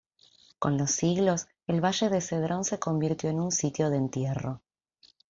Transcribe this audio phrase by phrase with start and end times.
[0.57, 4.63] Con los siglos el valle de Cedrón se convirtió en un sitio de entierro.